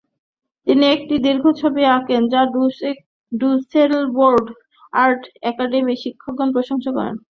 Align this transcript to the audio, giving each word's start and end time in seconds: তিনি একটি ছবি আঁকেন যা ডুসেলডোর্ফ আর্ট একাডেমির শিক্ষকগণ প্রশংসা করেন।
তিনি 0.67 0.85
একটি 0.95 1.15
ছবি 1.61 1.81
আঁকেন 1.95 2.21
যা 2.33 2.41
ডুসেলডোর্ফ 3.31 4.47
আর্ট 4.93 5.21
একাডেমির 5.43 6.01
শিক্ষকগণ 6.03 6.49
প্রশংসা 6.55 6.91
করেন। 6.97 7.15